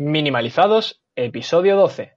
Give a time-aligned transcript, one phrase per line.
[0.00, 2.12] Minimalizados, episodio 12.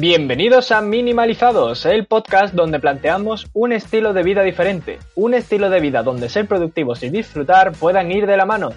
[0.00, 5.78] Bienvenidos a Minimalizados, el podcast donde planteamos un estilo de vida diferente, un estilo de
[5.78, 8.70] vida donde ser productivos y disfrutar puedan ir de la mano.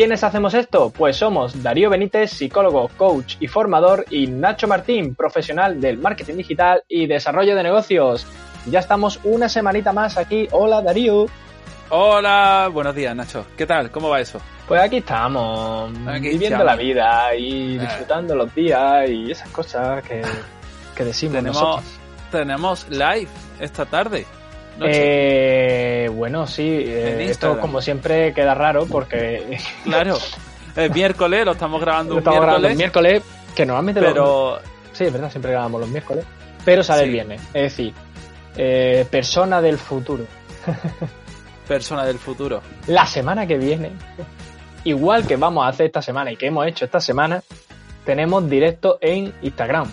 [0.00, 0.88] ¿Quiénes hacemos esto?
[0.88, 6.82] Pues somos Darío Benítez, psicólogo, coach y formador, y Nacho Martín, profesional del marketing digital
[6.88, 8.26] y desarrollo de negocios.
[8.64, 10.48] Ya estamos una semanita más aquí.
[10.52, 11.26] Hola Darío.
[11.90, 13.44] Hola, buenos días Nacho.
[13.58, 13.90] ¿Qué tal?
[13.90, 14.40] ¿Cómo va eso?
[14.66, 20.22] Pues aquí estamos, viviendo la vida y disfrutando los días y esas cosas que,
[20.94, 21.98] que decimos tenemos, nosotros.
[22.30, 23.28] Tenemos live
[23.60, 24.24] esta tarde.
[24.82, 29.58] Eh, bueno, sí, eh, esto como siempre queda raro porque...
[29.84, 30.16] Claro,
[30.76, 32.46] el miércoles, lo estamos grabando lo estamos miércoles.
[32.46, 33.22] grabando el miércoles,
[33.54, 34.14] que normalmente pero...
[34.56, 34.58] Lo...
[34.92, 36.24] Sí, es verdad, siempre grabamos los miércoles,
[36.64, 37.06] pero sale Sí.
[37.06, 37.40] el viernes.
[37.54, 37.94] Es decir,
[38.56, 40.24] eh, persona del futuro.
[41.68, 42.60] Persona del futuro.
[42.88, 43.92] La semana que viene,
[44.82, 47.42] igual que vamos a hacer esta semana y que hemos hecho esta semana,
[48.04, 49.88] tenemos directo en Instagram.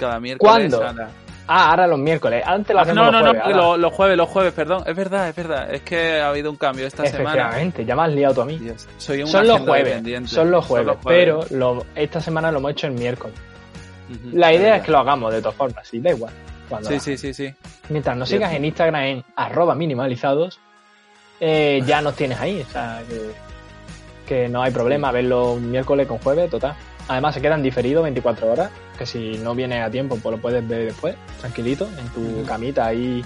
[0.00, 0.74] Cada miércoles.
[0.74, 1.06] ¿Cuándo?
[1.48, 2.42] Ah, ahora los miércoles.
[2.46, 4.52] Antes lo Ah, hacemos no, los no, jueves, no, ahora- lo- los jueves, los jueves,
[4.52, 4.84] perdón.
[4.86, 5.74] Es verdad, es verdad.
[5.74, 7.30] Es que ha habido un cambio esta semana.
[7.30, 8.58] Efectivamente, ya me has liado tú a mí.
[8.58, 10.28] Dios, soy un Son los jueves, dependiente.
[10.30, 13.34] son los jueves, pero lo- esta semana lo hemos hecho el miércoles.
[14.32, 16.32] La idea es que lo hagamos de todas formas, sí, da igual.
[16.82, 17.52] Sí, sí, sí, sí.
[17.88, 18.46] Mientras nos Cierto.
[18.46, 20.58] sigas en Instagram en arroba minimalizados,
[21.40, 22.60] eh, ya nos tienes ahí.
[22.66, 23.30] O sea, que,
[24.26, 26.74] que no hay problema verlo un miércoles con jueves, total.
[27.08, 28.70] Además, se quedan diferidos 24 horas,
[29.02, 32.86] que si no vienes a tiempo, pues lo puedes ver después, tranquilito, en tu camita
[32.86, 33.24] ahí.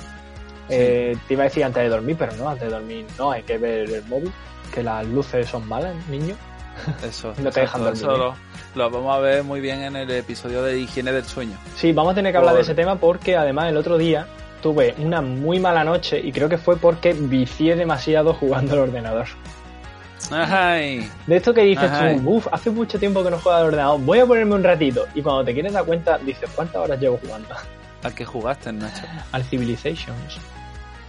[0.69, 3.42] Eh, Te iba a decir antes de dormir, pero no, antes de dormir no, hay
[3.42, 4.32] que ver el móvil,
[4.74, 6.34] que las luces son malas, niño.
[7.06, 7.32] Eso.
[7.42, 8.34] No te dejan dormir, eso lo,
[8.74, 11.56] lo vamos a ver muy bien en el episodio de higiene del sueño.
[11.77, 14.27] Sí, vamos a tener que hablar de ese tema porque además el otro día
[14.62, 19.26] tuve una muy mala noche y creo que fue porque vicié demasiado jugando al ordenador.
[20.31, 24.00] Ay, De esto que dices tú, uff, hace mucho tiempo que no juego al ordenador,
[24.00, 25.06] voy a ponerme un ratito.
[25.14, 27.48] Y cuando te quieres dar cuenta, dices, ¿cuántas horas llevo jugando?
[28.03, 29.03] ¿a qué jugaste, Nacho?
[29.32, 30.38] Al Civilizations.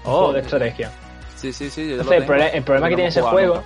[0.03, 0.91] Oh, juego de estrategia.
[1.35, 1.83] Sí, sí, sí.
[1.83, 3.63] yo lo Entonces, el, problema que tiene ese juego,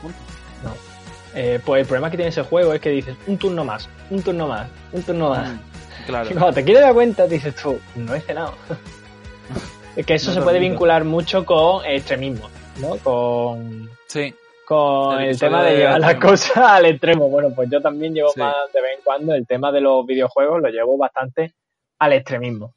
[1.33, 4.21] eh, pues el problema que tiene ese juego es que dices, un turno más, un
[4.21, 5.49] turno más, un turno más.
[5.49, 5.59] Mm,
[6.05, 6.29] Claro.
[6.29, 8.55] Y cuando te quieres dar cuenta, dices tú, no he cenado.
[9.95, 12.97] es que eso No se puede vincular mucho con extremismo, ¿no?
[12.97, 14.33] Con, Sí,
[14.71, 17.29] con El tema de de llevar las cosas al extremo.
[17.29, 18.39] Bueno, pues yo también llevo Sí.
[18.39, 21.53] más de vez en cuando el tema de los videojuegos, lo llevo bastante
[21.99, 22.73] al extremismo.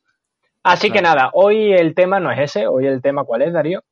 [0.65, 3.83] Así que nada, hoy el tema no es ese, hoy el tema cuál es, Darío?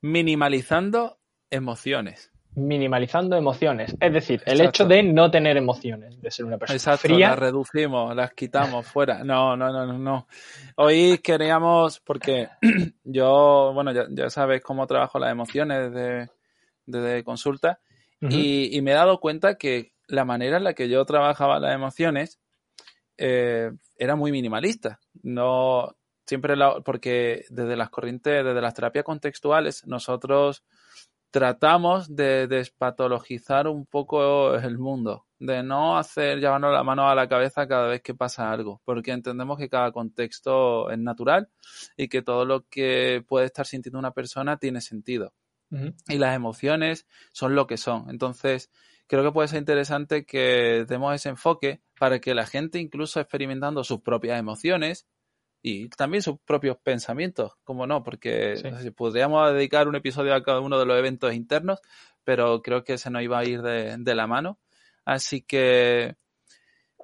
[0.00, 1.18] minimalizando
[1.50, 2.30] emociones.
[2.54, 3.96] Minimalizando emociones.
[4.00, 4.68] Es decir, el Exacto.
[4.84, 7.30] hecho de no tener emociones, de ser una persona Exacto, fría.
[7.30, 9.22] las reducimos, las quitamos fuera.
[9.24, 10.26] No, no, no, no, no.
[10.76, 12.48] Hoy queríamos, porque
[13.04, 16.30] yo, bueno, ya, ya sabes cómo trabajo las emociones desde,
[16.88, 17.80] desde consulta.
[18.20, 21.74] Y, y me he dado cuenta que la manera en la que yo trabajaba las
[21.74, 22.40] emociones
[23.16, 24.98] eh, era muy minimalista.
[25.22, 30.64] No, siempre la- porque desde las corrientes, desde las terapias contextuales, nosotros
[31.30, 37.28] tratamos de despatologizar un poco el mundo, de no hacer llevarnos la mano a la
[37.28, 41.50] cabeza cada vez que pasa algo, porque entendemos que cada contexto es natural
[41.96, 45.34] y que todo lo que puede estar sintiendo una persona tiene sentido
[45.70, 48.08] Y las emociones son lo que son.
[48.08, 48.70] Entonces,
[49.06, 53.84] creo que puede ser interesante que demos ese enfoque para que la gente, incluso experimentando
[53.84, 55.06] sus propias emociones
[55.62, 58.70] y también sus propios pensamientos, como no, porque Sí.
[58.70, 61.80] no sé, podríamos dedicar un episodio a cada uno de los eventos internos,
[62.24, 64.58] pero creo que se nos iba a ir de, de la mano.
[65.04, 66.16] Así que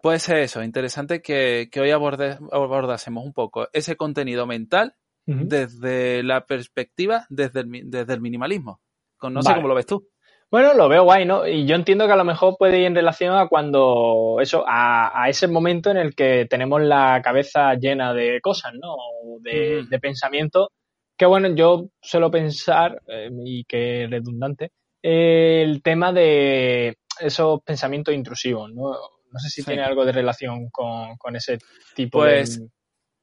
[0.03, 4.95] puede ser eso, interesante que, que hoy aborde- abordásemos un poco ese contenido mental
[5.27, 8.81] Desde la perspectiva, desde el, mi- desde el minimalismo.
[9.23, 9.57] No sé Vale.
[9.59, 10.09] cómo lo ves tú.
[10.51, 11.47] Bueno, lo veo guay, ¿no?
[11.49, 15.23] Y yo entiendo que a lo mejor puede ir en relación a cuando, eso, a,
[15.25, 18.95] a ese momento en el que tenemos la cabeza llena de cosas, ¿no?
[19.41, 20.69] De, de pensamientos.
[21.17, 24.73] Que bueno, yo suelo pensar, eh, y que redundante,
[25.03, 28.91] eh, el tema de esos pensamientos intrusivos, ¿no?
[29.33, 29.67] No sé si Sí.
[29.67, 31.59] tiene algo de relación con, con ese
[31.97, 32.69] tipo Pues, de...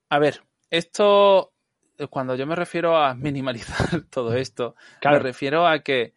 [0.09, 1.51] A ver, esto,
[2.09, 5.17] cuando yo me refiero a minimalizar todo esto, Claro.
[5.17, 6.15] me refiero a que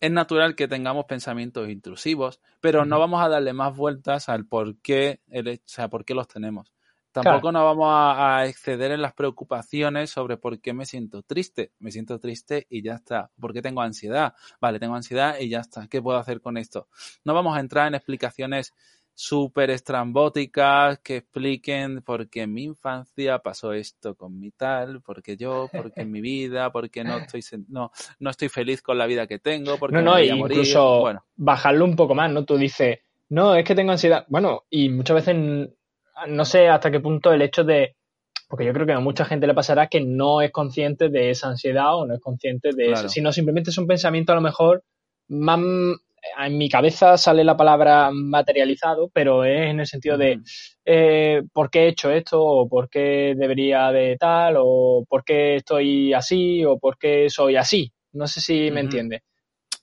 [0.00, 4.76] es natural que tengamos pensamientos intrusivos, pero no vamos a darle más vueltas al por
[4.80, 6.72] qué, el, o sea, por qué los tenemos.
[7.12, 11.70] Tampoco nos vamos a, a exceder en las preocupaciones sobre por qué me siento triste.
[11.78, 13.30] Me siento triste y ya está.
[13.40, 14.34] ¿Por qué tengo ansiedad?
[14.60, 15.86] Vale, tengo ansiedad y ya está.
[15.86, 16.88] ¿Qué puedo hacer con esto?
[17.24, 18.74] No vamos a entrar en explicaciones
[19.14, 25.36] súper estrambóticas que expliquen por qué en mi infancia pasó esto con mi tal, porque
[25.36, 29.26] yo, porque en mi vida, porque no estoy no, no estoy feliz con la vida
[29.26, 30.56] que tengo, porque no, no, me voy a morir.
[30.58, 31.24] incluso bueno.
[31.36, 32.44] bajarlo un poco más, ¿no?
[32.44, 34.24] Tú dices, no, es que tengo ansiedad.
[34.28, 35.70] Bueno, y muchas veces
[36.28, 37.96] no sé hasta qué punto el hecho de
[38.48, 41.48] porque yo creo que a mucha gente le pasará que no es consciente de esa
[41.48, 44.84] ansiedad o no es consciente de eso, sino simplemente es un pensamiento a lo mejor
[45.28, 45.58] más
[46.38, 50.40] en mi cabeza sale la palabra materializado, pero es en el sentido de
[50.84, 55.56] eh, por qué he hecho esto, o por qué debería de tal, o por qué
[55.56, 57.92] estoy así, o por qué soy así.
[58.12, 59.22] No sé si me entiende.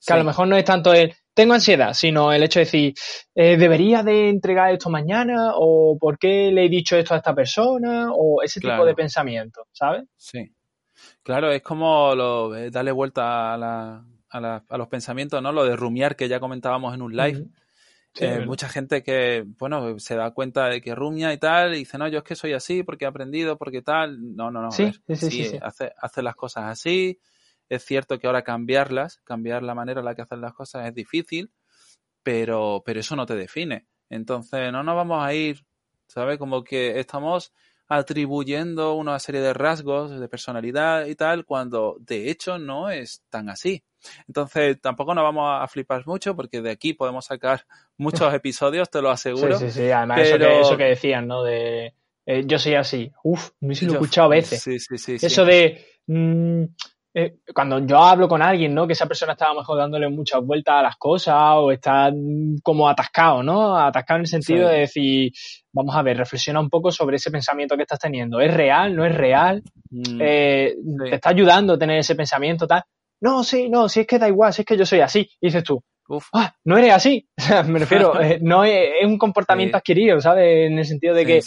[0.04, 2.94] Que a lo mejor no es tanto el tengo ansiedad, sino el hecho de decir,
[3.34, 5.52] eh, ¿debería de entregar esto mañana?
[5.54, 8.10] ¿O por qué le he dicho esto a esta persona?
[8.12, 10.04] O ese tipo de pensamiento, ¿sabes?
[10.16, 10.52] Sí.
[11.22, 15.52] Claro, es como lo, eh, darle vuelta a la, a, los pensamientos, ¿no?
[15.52, 17.46] Lo de rumiar que ya comentábamos en un live.
[18.20, 21.96] Eh, mucha gente que, bueno, se da cuenta de que rumia y tal, y dice,
[21.96, 24.36] no, yo es que soy así porque he aprendido, porque tal.
[24.36, 24.70] No, no, no.
[24.70, 27.20] Sí, sí, sí, hace, hace, las cosas así.
[27.68, 30.94] Es cierto que ahora cambiarlas, cambiar la manera en la que hacen las cosas es
[30.94, 31.50] difícil,
[32.22, 33.86] pero, pero eso no te define.
[34.10, 35.64] Entonces, no nos vamos a ir,
[36.06, 36.38] ¿sabes?
[36.38, 37.54] Como que estamos
[37.96, 43.48] atribuyendo una serie de rasgos de personalidad y tal, cuando de hecho no es tan
[43.48, 43.84] así.
[44.26, 47.66] Entonces, tampoco nos vamos a flipar mucho porque de aquí podemos sacar
[47.96, 49.58] muchos episodios, te lo aseguro.
[49.58, 49.90] Sí, sí, sí.
[49.90, 51.42] Además, eso, que, decían, ¿no?
[51.42, 51.94] De
[52.24, 53.12] eh, yo soy así.
[53.24, 54.62] Uf, me he escuchado a veces.
[54.62, 55.16] Sí, sí, sí.
[55.20, 55.84] Eso de.
[56.06, 56.64] Mm,
[57.14, 58.86] eh, cuando yo hablo con alguien, ¿no?
[58.86, 62.10] Que esa persona está a lo mejor dándole muchas vueltas a las cosas o está
[62.62, 63.76] como atascado, ¿no?
[63.76, 65.32] Atascado en el sentido de decir,
[65.72, 68.40] vamos a ver, reflexiona un poco sobre ese pensamiento que estás teniendo.
[68.40, 68.96] ¿Es real?
[68.96, 69.62] ¿No es real?
[69.90, 70.74] Mm, eh,
[71.10, 72.82] ¿Te está ayudando a tener ese pensamiento tal?
[73.22, 75.20] no, sí, no, si es que da igual, si es que yo soy así.
[75.40, 75.80] Y dices tú,
[76.32, 77.28] ah, no eres así.
[77.68, 80.66] me refiero, eh, no es, un comportamiento adquirido, ¿sabes?
[80.66, 81.40] En el sentido de que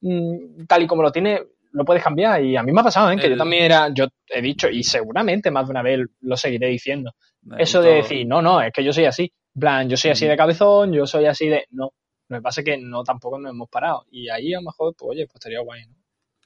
[0.00, 1.42] mm, tal y como lo tiene,
[1.72, 2.42] lo puedes cambiar.
[2.42, 3.16] Y a mí me ha pasado, ¿eh?
[3.16, 6.68] Que yo también era, yo he dicho, y seguramente más de una vez lo seguiré
[6.68, 7.12] diciendo.
[7.56, 9.32] Eso de decir, no, no, es que yo soy así.
[9.58, 11.66] Plan, yo soy así de cabezón, yo soy así de.
[11.70, 11.92] No,
[12.28, 14.04] lo que pasa es que no tampoco nos hemos parado.
[14.10, 15.94] Y ahí a lo mejor, pues oye, pues estaría guay, ¿no?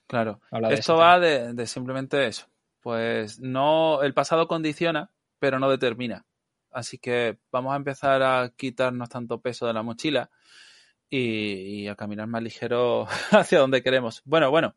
[0.07, 0.41] Claro.
[0.71, 2.47] Esto va de, simplemente eso
[2.83, 6.27] pues no, el pasado condiciona, pero no determina.
[6.71, 10.31] Así que vamos a empezar a quitarnos tanto peso de la mochila
[11.17, 14.23] y, a caminar más ligero hacia donde queremos.
[14.25, 14.75] Bueno, bueno,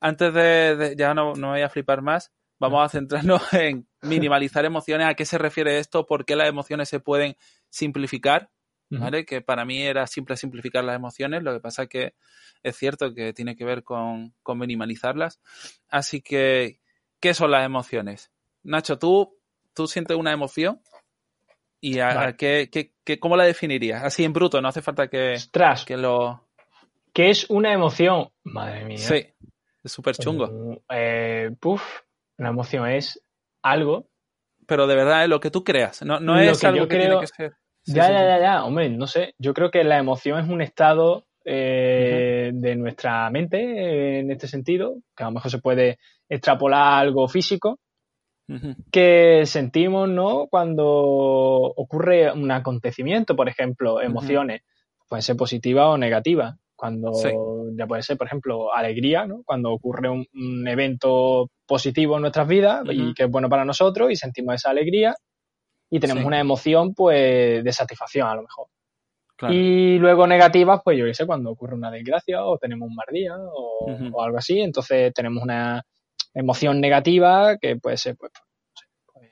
[0.00, 5.06] antes de, ya no, no voy a flipar más, vamos a centrarnos en minimalizar emociones.
[5.06, 6.06] ¿A qué se refiere esto?
[6.06, 7.36] ¿Por qué las emociones se pueden
[7.68, 8.50] simplificar?
[8.92, 9.24] ¿Vale?
[9.24, 12.14] Que para mí era simple simplificar las emociones, lo que pasa que
[12.64, 15.40] es cierto que tiene que ver con, con minimalizarlas.
[15.88, 16.80] Así que
[17.20, 18.32] ¿Qué son las emociones?
[18.62, 19.38] Nacho, ¿tú,
[19.74, 20.80] tú sientes una emoción?
[21.80, 24.04] ¿Y a, qué, cómo la definirías?
[24.04, 25.36] Así en bruto, no hace falta que,
[25.86, 26.44] que lo...
[27.12, 28.28] ¿Qué es una emoción?
[28.44, 28.98] Madre mía.
[28.98, 29.26] Sí,
[29.82, 30.46] es súper chungo.
[30.46, 31.50] Mm, eh,
[32.38, 33.20] una emoción es
[33.62, 34.06] algo.
[34.66, 37.26] Pero de verdad es lo que tú creas, no, no es algo que tiene que
[37.26, 37.52] ser.
[37.84, 39.34] ya, ya, ya, ya, hombre, no sé.
[39.38, 44.96] Yo creo que la emoción es un estado eh, de nuestra mente en este sentido,
[45.16, 45.98] que a lo mejor se puede
[46.28, 47.80] extrapolar algo físico,
[48.90, 50.46] que sentimos, ¿no?
[50.48, 54.62] Cuando ocurre un acontecimiento, por ejemplo, emociones,
[55.08, 56.56] pueden ser positivas o negativas.
[56.74, 57.12] Cuando
[57.76, 59.42] ya puede ser, por ejemplo, alegría, ¿no?
[59.44, 64.16] Cuando ocurre un, evento positivo en nuestras vidas y que es bueno para nosotros y
[64.16, 65.14] sentimos esa alegría
[65.90, 68.66] y tenemos una emoción, pues, de satisfacción a lo mejor.
[69.50, 73.06] Y luego negativas, pues yo qué sé, cuando ocurre una desgracia o tenemos un mal
[73.10, 75.82] día o algo así, entonces tenemos una
[76.34, 78.32] emoción negativa que puede ser pues,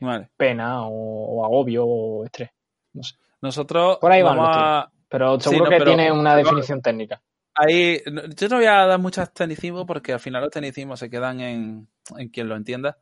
[0.00, 2.50] pues pena o, agobio o estrés.
[2.92, 3.16] No sé.
[3.40, 4.90] Nosotros por ahí vamos a...
[5.08, 7.22] Pero seguro que tiene una definición técnica.
[7.54, 8.00] Ahí,
[8.36, 11.88] yo no voy a dar muchos tecnicismos porque al final los tecnicismos se quedan en,
[12.32, 12.98] quien lo entienda.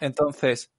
[0.00, 0.70] Entonces,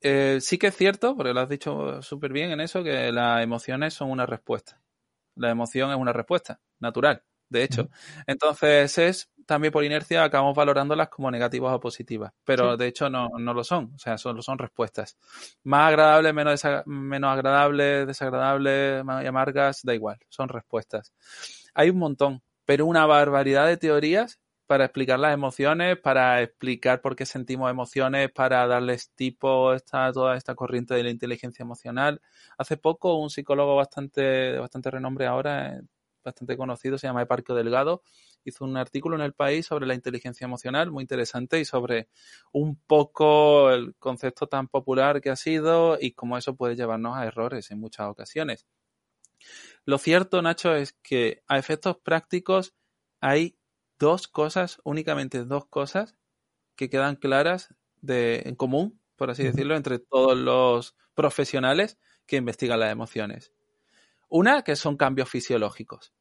[0.00, 3.42] eh, sí que es cierto, porque lo has dicho súper bien en eso, que las
[3.42, 4.80] emociones son una respuesta.
[5.34, 7.88] La emoción es una respuesta natural de hecho.
[8.26, 13.28] Entonces es también por inercia acabamos valorándolas como negativas o positivas, pero de hecho no,
[13.38, 15.16] no, lo son, o sea, solo son respuestas.
[15.62, 21.12] Más agradables, menos, menos agradables, desagradables y amargas, da igual, son respuestas.
[21.74, 27.14] Hay un montón, pero una barbaridad de teorías para explicar las emociones, para explicar por
[27.14, 32.20] qué sentimos emociones, para darles tipo a toda esta corriente de la inteligencia emocional.
[32.58, 35.80] Hace poco un psicólogo bastante, de bastante renombre ahora,
[36.26, 38.02] bastante conocido, se llama Eparquio Delgado,
[38.44, 42.08] hizo un artículo en el país sobre la inteligencia emocional, muy interesante, y sobre
[42.52, 47.24] un poco el concepto tan popular que ha sido y cómo eso puede llevarnos a
[47.24, 48.66] errores en muchas ocasiones.
[49.84, 52.74] Lo cierto, Nacho, es que a efectos prácticos
[53.20, 53.58] hay
[53.98, 56.16] dos cosas, únicamente dos cosas,
[56.74, 62.80] que quedan claras de, en común, por así decirlo, entre todos los profesionales que investigan
[62.80, 63.52] las emociones.
[64.28, 66.12] Una, que son cambios fisiológicos.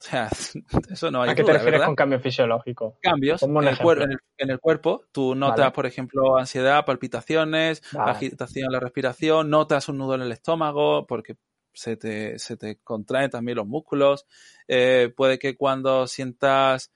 [0.02, 0.30] O sea,
[0.90, 1.86] eso no hay ¿A qué duda, te refieres ¿verdad?
[1.86, 2.98] con cambio fisiológico?
[3.02, 3.84] Cambios en el, ejemplo.
[3.84, 5.04] cuer- en el- en el cuerpo.
[5.12, 5.70] Tú notas, Vale.
[5.72, 8.10] por ejemplo, ansiedad, palpitaciones, Vale.
[8.12, 11.36] agitación en la respiración, notas un nudo en el estómago porque
[11.74, 14.26] se te, se te contraen también los músculos.
[14.66, 16.90] Eh, puede que cuando sientas,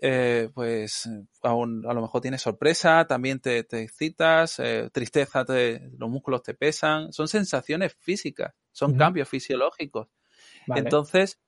[0.00, 1.08] eh, pues,
[1.42, 6.08] a, un- a lo mejor tienes sorpresa, también te, te excitas, eh, tristeza, te- los
[6.08, 7.12] músculos te pesan.
[7.12, 10.08] Son sensaciones físicas, son cambios fisiológicos.
[10.66, 10.80] Vale.
[10.82, 11.38] Entonces,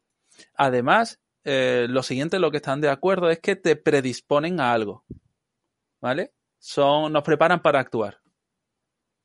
[0.55, 5.05] además, eh, lo siguiente, lo que están de acuerdo es que te predisponen a algo.
[6.01, 6.33] ¿Vale?
[6.59, 8.21] Son, nos preparan para actuar.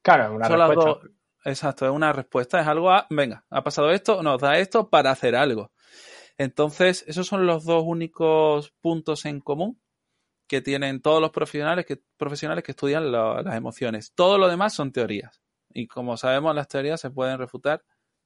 [0.01, 1.01] claro, una Son las respuesta.
[1.01, 1.11] dos-
[1.45, 5.11] exacto, es una respuesta, es algo a, venga, ha pasado esto, nos da esto para
[5.11, 5.71] hacer algo.
[6.37, 9.79] Entonces, esos son los dos únicos puntos en común
[10.47, 14.13] que tienen todos los profesionales que, profesionales que estudian la- las emociones.
[14.13, 15.41] Todo lo demás son teorías.
[15.69, 17.83] Y como sabemos, las teorías se pueden refutar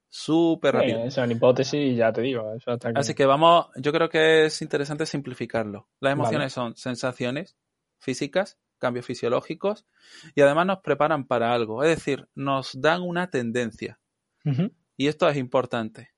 [0.09, 1.09] súper rápido.
[1.11, 5.05] son hipótesis y ya te digo, eso Así que vamos, yo creo que es interesante
[5.05, 5.87] simplificarlo.
[5.99, 6.21] Las Vale.
[6.21, 7.57] emociones son sensaciones
[7.99, 9.85] físicas, cambios fisiológicos
[10.35, 13.99] y además nos preparan para algo, es decir, nos dan una tendencia.
[14.95, 16.13] Y esto es importante.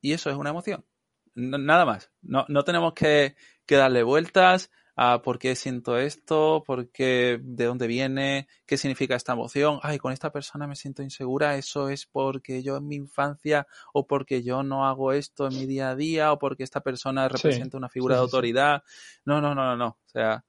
[0.00, 0.86] Y eso es una emoción.
[1.34, 2.12] Nada más.
[2.22, 3.34] No, no tenemos que,
[3.66, 9.14] que darle vueltas a por qué siento esto, por qué, de dónde viene, qué significa
[9.14, 9.78] esta emoción.
[9.82, 11.56] Ay, con esta persona me siento insegura.
[11.56, 15.66] Eso es porque yo en mi infancia o porque yo no hago esto en mi
[15.66, 18.24] día a día o porque esta persona representa una figura sí, de sí.
[18.24, 18.82] autoridad.
[19.24, 19.86] No, no, no, no, no.
[19.86, 20.44] O sea,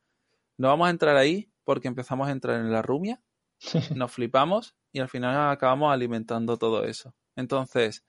[0.57, 3.21] no vamos a entrar ahí porque empezamos a entrar en la rumia
[3.95, 7.13] nos flipamos y al final acabamos alimentando todo eso.
[7.35, 8.05] Entonces,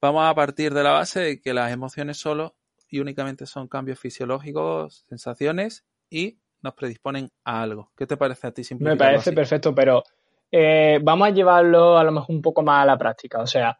[0.00, 2.57] vamos a partir de la base de que las emociones solo
[2.90, 7.92] y únicamente son cambios fisiológicos, sensaciones y nos predisponen a algo.
[7.96, 9.36] ¿Qué te parece a ti Me parece así?
[9.36, 10.02] perfecto, pero
[10.50, 13.40] eh, vamos a llevarlo a lo mejor un poco más a la práctica.
[13.40, 13.78] O sea,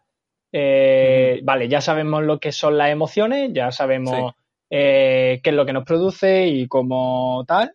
[0.52, 4.32] eh, vale, ya sabemos lo que son las emociones, ya sabemos
[4.70, 7.74] eh, qué es lo que nos produce y cómo tal,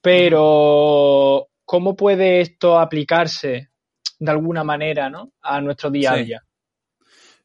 [0.00, 3.70] pero ¿cómo puede esto aplicarse
[4.18, 5.32] de alguna manera ¿no?
[5.40, 6.42] a nuestro día a día?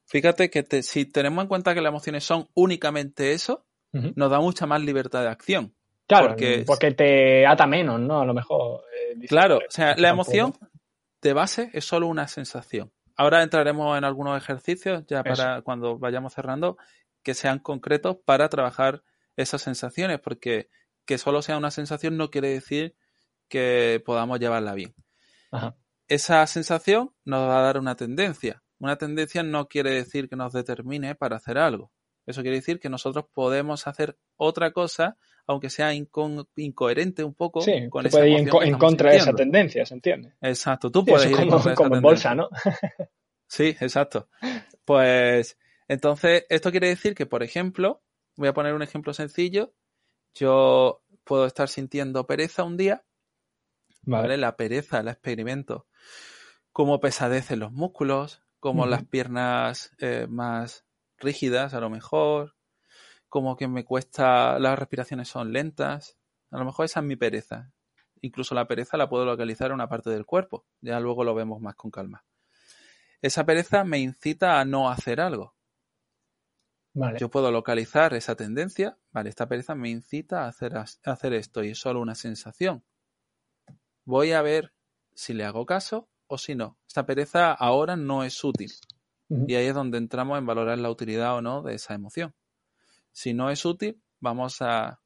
[0.06, 4.40] Fíjate que te- si tenemos en cuenta que las emociones son únicamente eso, nos da
[4.40, 5.74] mucha más libertad de acción.
[6.06, 8.20] Claro, Porque- porque, te ata menos, ¿no?
[8.20, 8.82] A lo mejor.
[8.94, 10.30] eh, Claro, "Hombre, o sea, la tampoco".
[10.32, 10.54] emoción
[11.22, 12.92] de base es solo una sensación.
[13.16, 16.76] Ahora entraremos en algunos ejercicios, ya para cuando vayamos cerrando,
[17.22, 19.02] que sean concretos para trabajar
[19.34, 20.68] esas sensaciones, porque
[21.06, 22.94] que solo sea una sensación no quiere decir
[23.48, 24.94] que podamos llevarla bien.
[25.50, 25.74] Ajá.
[26.08, 28.62] Esa sensación nos va a dar una tendencia.
[28.78, 31.90] Una tendencia no quiere decir que nos determine para hacer algo.
[32.26, 35.16] Eso quiere decir que nosotros podemos hacer otra cosa,
[35.46, 39.16] aunque sea inco- incoherente un poco Sí, con esa puede ir en, co- contra de
[39.18, 40.34] esa tendencia, ¿se entiende?
[40.40, 42.48] Exacto, tú Sí, puedes ir es en como, contra de esa como en bolsa, ¿no?
[43.48, 44.28] Sí, exacto.
[44.84, 45.56] Pues
[45.88, 48.02] entonces, esto quiere decir que, por ejemplo,
[48.36, 49.72] voy a poner un ejemplo sencillo.
[50.34, 53.04] Yo puedo estar sintiendo pereza un día,
[54.02, 54.36] ¿vale?
[54.36, 55.86] La pereza la experimento
[56.72, 60.84] como pesadez en los músculos, como las piernas eh, más
[61.18, 62.56] rígidas, a lo mejor,
[63.28, 66.18] como que me cuesta, las respiraciones son lentas.
[66.50, 67.70] A lo mejor esa es mi pereza.
[68.22, 70.66] Incluso la pereza la puedo localizar en una parte del cuerpo.
[70.80, 72.24] Ya luego lo vemos más con calma.
[73.22, 75.54] Esa pereza me incita a no hacer algo.
[76.92, 77.20] Vale.
[77.20, 78.98] Yo puedo localizar esa tendencia.
[79.12, 82.82] Vale, esta pereza me incita a hacer, a hacer esto y es solo una sensación.
[84.04, 84.72] Voy a ver
[85.14, 86.78] si le hago caso o si no.
[86.86, 88.72] Esta pereza ahora no es útil.
[89.28, 92.32] Y ahí es donde entramos en valorar la utilidad o no de esa emoción.
[93.10, 95.00] Si no es útil, vamos a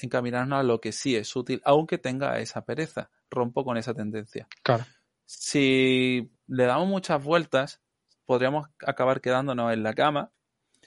[0.00, 3.10] encaminarnos a lo que sí es útil, aunque tenga esa pereza.
[3.30, 4.48] Rompo con esa tendencia.
[4.62, 4.84] Claro.
[5.26, 7.82] Si le damos muchas vueltas,
[8.24, 10.32] podríamos acabar quedándonos en la cama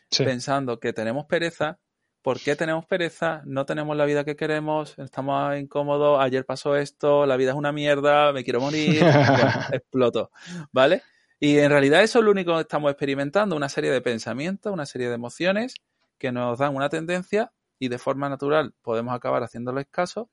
[0.09, 0.23] Sí.
[0.23, 1.79] pensando que tenemos pereza.
[2.27, 3.41] ¿Por qué tenemos pereza?
[3.45, 7.71] No tenemos la vida que queremos, estamos incómodos, ayer pasó esto, la vida es una
[7.71, 10.31] mierda, me quiero morir, bueno, exploto,
[10.73, 11.03] ¿vale?
[11.39, 14.85] Y en realidad eso es lo único que estamos experimentando, una serie de pensamientos, una
[14.85, 15.75] serie de emociones
[16.17, 20.29] que nos dan una tendencia y de forma natural podemos acabar haciéndoles caso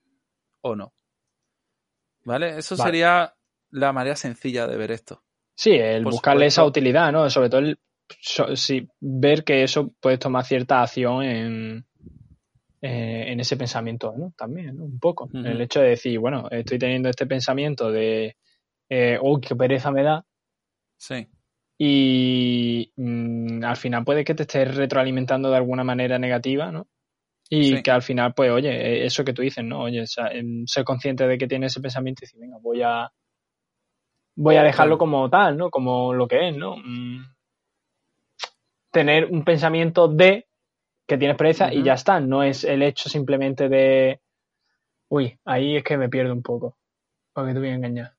[0.63, 0.93] o no.
[2.25, 2.59] ¿Vale?
[2.59, 2.89] Eso Vale.
[2.89, 3.35] sería
[3.71, 5.23] la manera sencilla de ver esto.
[5.55, 7.31] Sí, el Por buscarle esa utilidad, ¿no?
[7.31, 7.79] Sobre todo el,
[8.21, 11.87] so- sí, ver que eso puede tomar cierta acción en,
[12.83, 14.33] eh, en ese pensamiento, ¿no?
[14.37, 14.85] También, ¿no?
[14.85, 15.31] Un poco.
[15.33, 18.37] El hecho de decir, bueno, estoy teniendo este pensamiento de,
[18.91, 20.25] eh, uy, qué pereza me da,
[20.99, 21.27] Sí.
[21.79, 26.87] y mm, al final puede que te estés retroalimentando de alguna manera negativa, ¿no?
[27.51, 27.83] Y Sí.
[27.83, 29.83] que al final, pues, oye, eh, eso que tú dices, ¿no?
[29.83, 30.31] Oye, o sea,
[30.67, 33.11] ser consciente de que tienes ese pensamiento y decir, venga, voy a
[34.37, 35.71] voy a dejarlo como tal, ¿no?
[35.71, 36.77] Como lo que es, ¿no?
[36.77, 37.34] Mm,
[38.95, 40.47] tener un pensamiento de
[41.07, 44.21] que tienes pereza y ya está, no es el hecho simplemente de
[45.11, 46.79] uy, ahí es que me pierdo un poco.
[47.35, 48.13] Porque te voy a engañar.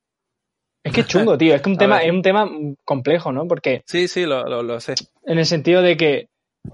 [0.84, 2.06] Es que es chungo, tío, es que un tema, ver.
[2.08, 2.48] es un tema
[2.84, 3.48] complejo, ¿no?
[3.48, 4.94] Porque Sí, sí, lo, lo, lo sé.
[5.26, 6.28] en el sentido de que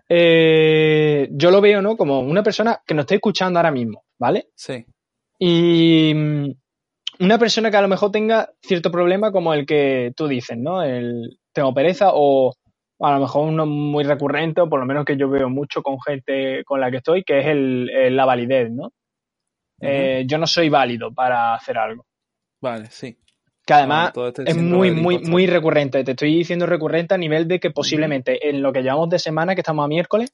[0.10, 1.96] eh, yo lo veo, ¿no?
[1.96, 4.50] Como una persona que nos está escuchando ahora mismo, ¿vale?
[4.56, 4.86] Sí.
[5.40, 6.52] Y mm,
[7.20, 10.84] una persona que a lo mejor tenga cierto problema como el que tú dices, ¿no?
[10.84, 12.54] El tengo pereza o
[13.02, 16.00] a lo mejor uno muy recurrente o por lo menos que yo veo mucho con
[16.02, 18.92] gente con la que estoy, que es el, el- la validez, ¿no?
[19.82, 22.06] Eh, yo no soy válido para hacer algo.
[22.62, 23.18] Vale, sí.
[23.66, 26.04] Que además este es muy, muy, muy recurrente.
[26.04, 29.56] Te estoy diciendo recurrente a nivel de que posiblemente en lo que llevamos de semana,
[29.56, 30.34] que estamos a miércoles,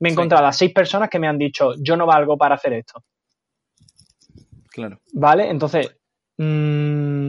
[0.00, 0.14] me he Sí.
[0.14, 3.02] encontrado a seis personas que me han dicho, yo no valgo para hacer esto.
[4.70, 5.00] Claro.
[5.14, 5.50] ¿Vale?
[5.50, 5.96] Entonces,
[6.38, 7.28] mm,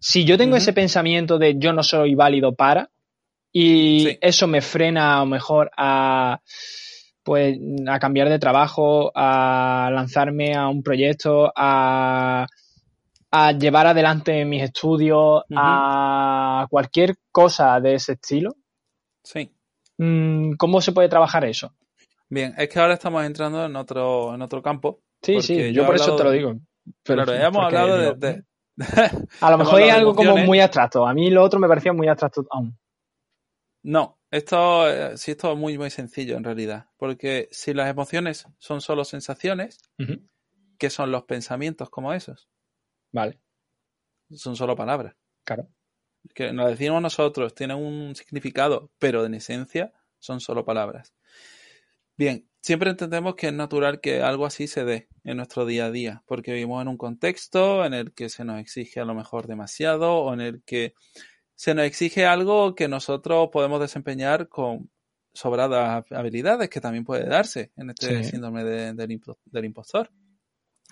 [0.00, 2.90] si yo tengo ese pensamiento de yo no soy válido para,
[3.52, 4.18] y Sí.
[4.20, 6.40] eso me frena a lo mejor a
[7.22, 12.46] pues a cambiar de trabajo, a lanzarme a un proyecto, a,
[13.30, 18.54] a llevar adelante mis estudios, a cualquier cosa de ese estilo,
[19.22, 19.50] Sí.
[19.98, 21.74] mm, ¿cómo se puede trabajar eso?
[22.30, 25.00] Bien, es que ahora estamos entrando en otro, en otro campo.
[25.20, 26.54] Sí, sí, yo por eso te lo digo.
[27.02, 28.42] Pero Claro, hemos hablado de,
[29.42, 31.06] A lo mejor es algo como muy abstracto.
[31.06, 32.74] A mí lo otro me parecía muy abstracto aún.
[33.88, 38.46] No, esto eh, sí esto es muy muy sencillo en realidad, porque si las emociones
[38.58, 39.78] son solo sensaciones.
[40.78, 42.50] ¿qué son los pensamientos como esos?
[43.12, 43.40] Vale,
[44.30, 45.16] Son solo palabras.
[45.42, 45.68] claro.
[46.34, 51.14] Que nos decimos nosotros, tienen un significado, pero en esencia son solo palabras.
[52.18, 55.90] Bien, siempre entendemos que es natural que algo así se dé en nuestro día a
[55.90, 59.46] día, porque vivimos en un contexto en el que se nos exige a lo mejor
[59.46, 60.92] demasiado o en el que
[61.58, 64.92] se nos exige algo que nosotros podemos desempeñar con
[65.32, 68.30] sobradas habilidades, que también puede darse en este Sí.
[68.30, 70.08] síndrome de- del impostor.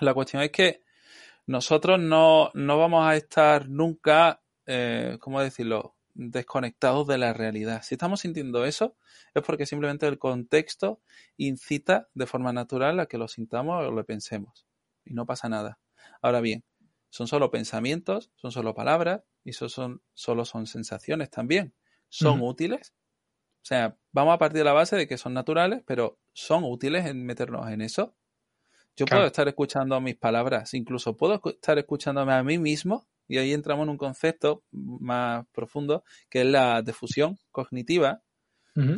[0.01, 0.83] La cuestión es que
[1.47, 7.83] nosotros no, no vamos a estar nunca, eh, ¿cómo decirlo?, desconectados de la realidad.
[7.85, 8.97] Si estamos sintiendo eso,
[9.35, 11.01] es porque simplemente el contexto
[11.37, 14.67] incita de forma natural a que lo sintamos o lo pensemos.
[15.05, 15.79] Y no pasa nada.
[16.23, 16.65] Ahora bien,
[17.11, 21.75] son solo pensamientos, son solo palabras y eso son, solo son sensaciones también.
[22.11, 22.95] ¿Son útiles?
[23.63, 27.07] O sea, vamos a partir de la base de que son naturales, pero ¿son útiles
[27.07, 28.17] en meternos en eso?
[28.97, 29.25] Yo Claro.
[29.25, 33.85] puedo estar escuchando mis palabras, incluso puedo estar escuchándome a mí mismo, y ahí entramos
[33.85, 38.23] en un concepto más profundo, que es la difusión cognitiva,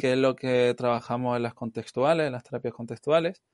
[0.01, 3.45] Que es lo que trabajamos en las contextuales, en las terapias contextuales,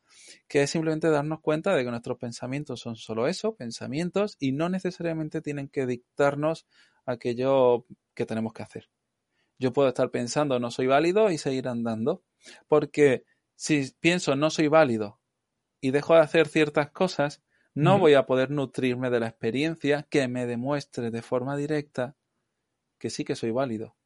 [0.48, 4.70] que es simplemente darnos cuenta de que nuestros pensamientos son solo eso, pensamientos, y no
[4.70, 6.66] necesariamente tienen que dictarnos
[7.04, 7.84] aquello
[8.14, 8.88] que tenemos que hacer.
[9.58, 12.22] Yo puedo estar pensando no soy válido y seguir andando,
[12.68, 15.20] porque si pienso no soy válido
[15.80, 17.42] y dejo de hacer ciertas cosas,
[17.74, 22.16] no voy a poder nutrirme de la experiencia que me demuestre de forma directa
[22.98, 23.96] que sí que soy válido.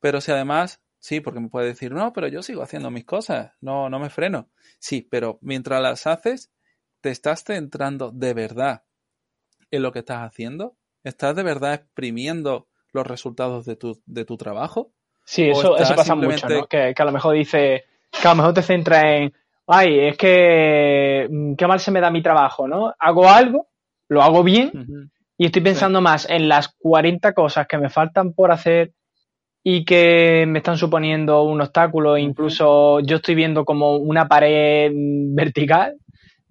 [0.00, 3.52] Pero si además, sí, porque me puede decir, no, pero yo sigo haciendo mis cosas,
[3.60, 4.48] no, no me freno.
[4.78, 6.52] Sí, pero mientras las haces,
[7.00, 8.84] ¿te estás centrando de verdad
[9.70, 10.76] en lo que estás haciendo?
[11.04, 14.92] ¿Estás de verdad exprimiendo los resultados de tu, de tu trabajo?
[15.24, 16.66] Sí, eso, eso pasa mucho, ¿no?
[16.66, 19.32] Que, que a lo mejor dice, que a lo mejor te centras en,
[19.66, 22.94] ay, es que mm, qué mal se me da mi trabajo, ¿no?
[22.98, 23.68] Hago algo,
[24.08, 28.50] lo hago bien y estoy pensando más en las 40 cosas que me faltan por
[28.50, 28.92] hacer
[29.62, 35.98] y que me están suponiendo un obstáculo, incluso yo estoy viendo como una pared vertical,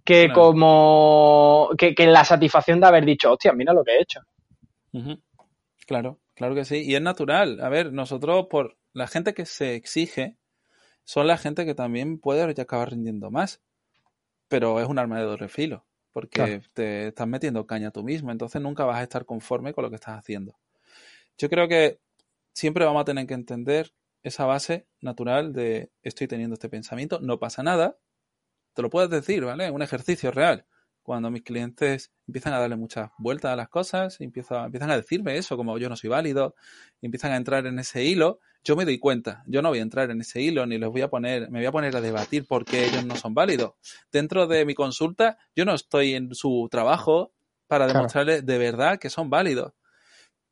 [0.03, 0.41] que Claro.
[0.41, 4.21] como que, que la satisfacción de haber dicho, hostia, mira lo que he hecho.
[5.85, 6.83] Claro, claro que sí.
[6.83, 7.59] Y es natural.
[7.61, 10.35] A ver, nosotros, por la gente que se exige,
[11.03, 13.61] son la gente que también puede acabar rindiendo más.
[14.47, 15.85] Pero es un arma de doble filo.
[16.13, 16.61] Porque Claro.
[16.73, 18.31] te estás metiendo caña tú mismo.
[18.31, 20.55] Entonces nunca vas a estar conforme con lo que estás haciendo.
[21.37, 21.99] Yo creo que
[22.57, 23.93] siempre vamos a tener que entender
[24.23, 27.99] esa base natural de estoy teniendo este pensamiento, no pasa nada.
[28.73, 29.69] Te lo puedes decir, ¿vale?
[29.69, 30.65] Un ejercicio real
[31.03, 35.37] cuando mis clientes empiezan a darle muchas vueltas a las cosas, empiezan, empiezan a decirme
[35.37, 36.55] eso, como yo no soy válido,
[37.01, 40.09] empiezan a entrar en ese hilo, yo me doy cuenta, yo no voy a entrar
[40.09, 42.65] en ese hilo, ni les voy a poner, me voy a poner a debatir por
[42.65, 43.73] qué ellos no son válidos.
[44.11, 47.33] Dentro de mi consulta, yo no estoy en su trabajo
[47.67, 47.93] para Claro.
[47.93, 49.73] demostrarles de verdad que son válidos.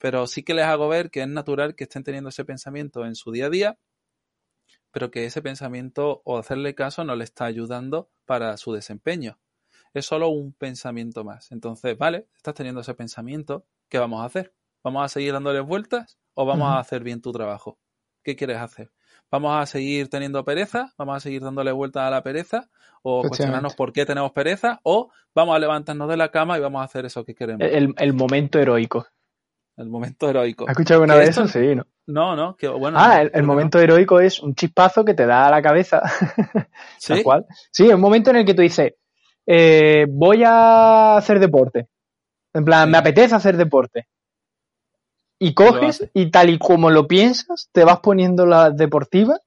[0.05, 3.15] Pero sí que les hago ver que es natural que estén teniendo ese pensamiento en
[3.15, 3.79] su día a día,
[4.91, 9.39] pero que ese pensamiento o hacerle caso no le está ayudando para su desempeño.
[9.95, 11.51] Es solo un pensamiento más.
[11.51, 14.53] Entonces, vale, estás teniendo ese pensamiento, ¿qué vamos a hacer?
[14.83, 17.79] ¿Vamos a seguir dándole vueltas o vamos a hacer bien tu trabajo?
[18.21, 18.91] ¿Qué quieres hacer?
[19.31, 20.93] ¿Vamos a seguir teniendo pereza?
[20.99, 22.69] ¿Vamos a seguir dándole vueltas a la pereza?
[23.01, 24.79] ¿O cuestionarnos por qué tenemos pereza?
[24.83, 27.67] ¿O vamos a levantarnos de la cama y vamos a hacer eso que queremos?
[27.67, 29.07] El, momento heroico.
[29.77, 30.65] El momento heroico.
[30.65, 31.47] ¿Has escuchado alguna vez eso?
[31.47, 31.85] Sí, ¿no?
[32.07, 32.97] No, no, que bueno.
[32.99, 36.01] Ah, el, momento heroico es un chispazo que te da a la cabeza.
[36.97, 37.23] ¿Sí?
[37.23, 37.45] cual.
[37.71, 38.93] Sí, un momento en el que tú dices,
[39.45, 41.87] eh, voy a hacer deporte.
[42.53, 44.07] En plan, me apetece hacer deporte.
[45.37, 49.37] Y coges y tal y como lo piensas, te vas poniendo la deportiva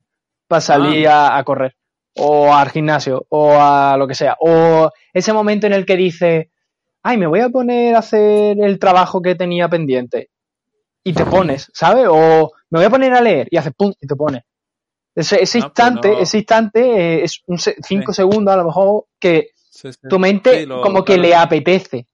[0.47, 1.39] para salir ah.
[1.39, 1.77] a, correr.
[2.17, 4.37] O al gimnasio, o a lo que sea.
[4.41, 6.49] O ese momento en el que dices,
[7.03, 10.31] ay, me voy a poner a hacer el trabajo que tenía pendiente.
[11.05, 12.07] Y te pones, ¿sabes?
[12.11, 14.43] O me voy a poner a leer y haces pum y te pones.
[15.15, 19.51] Ese, ah, pues instante, ese instante eh, es un cinco segundos a lo mejor que
[20.09, 22.07] tu mente como que le apetece.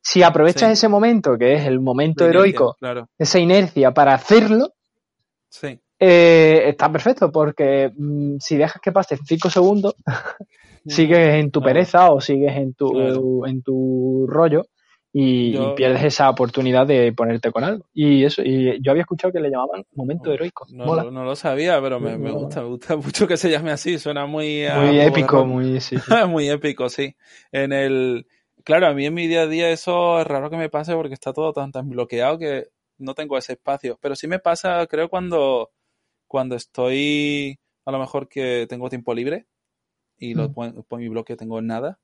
[0.00, 2.76] Si aprovechas ese momento, que es el momento heroico,
[3.18, 4.72] esa inercia para hacerlo,
[5.98, 9.94] eh, está perfecto, porque mm, si dejas que pase cinco segundos,
[10.86, 14.66] sigues en tu pereza o sigues en tu, en tu rollo
[15.12, 17.86] y, pierdes esa oportunidad de ponerte con algo.
[17.94, 20.66] Y eso, y yo había escuchado que le llamaban momento heroico.
[20.70, 24.64] No, lo sabía, pero me, gusta, me gusta mucho que se llame así, suena muy...
[24.76, 25.80] Muy épico, muy...
[25.80, 25.96] Sí,
[26.28, 27.16] muy épico, sí.
[27.50, 28.26] En el
[28.66, 31.14] claro, a mí en mi día a día eso es raro que me pase porque
[31.14, 32.66] está todo tan, tan bloqueado que
[32.98, 33.96] no tengo ese espacio.
[34.02, 35.70] Pero sí me pasa, creo, cuando,
[36.26, 39.46] cuando estoy, a lo mejor que tengo tiempo libre
[40.18, 41.98] y lo pongo en mi bloque tengo nada.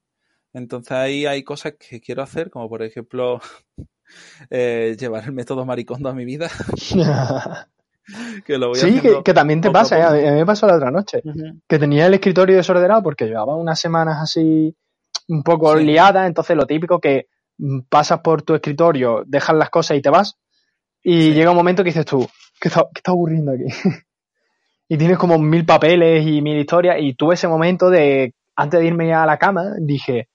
[0.52, 3.40] Entonces ahí hay cosas que quiero hacer, como por ejemplo
[4.50, 6.50] eh, llevar el método maricondo a mi vida.
[8.44, 10.28] que lo voy sí, que, también te pasa, ¿eh?
[10.28, 11.22] a mí me pasó la otra noche,
[11.68, 14.76] que tenía el escritorio desordenado porque llevaba unas semanas así
[15.28, 19.96] un poco liada, entonces lo típico que mm, pasas por tu escritorio, dejas las cosas
[19.96, 20.36] y te vas,
[21.00, 22.28] y llega un momento que dices tú,
[22.60, 23.64] ¿qué está, qué está ocurriendo aquí?
[24.92, 28.86] y tienes como mil papeles y mil historias, y tuve ese momento de, antes de
[28.86, 30.28] irme a la cama, dije,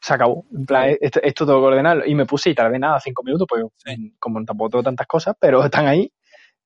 [0.00, 2.98] se acabó, en plan, esto, esto tengo que ordenarlo, y me puse y tardé nada,
[2.98, 3.62] cinco minutos, pues
[4.18, 6.10] como tampoco tengo tantas cosas, pero están ahí,